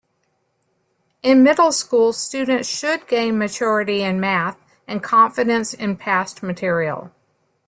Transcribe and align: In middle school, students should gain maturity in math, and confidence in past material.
In 1.21 1.43
middle 1.43 1.71
school, 1.71 2.11
students 2.11 2.67
should 2.67 3.05
gain 3.07 3.37
maturity 3.37 4.01
in 4.01 4.19
math, 4.19 4.57
and 4.87 5.03
confidence 5.03 5.75
in 5.75 5.95
past 5.95 6.41
material. 6.41 7.11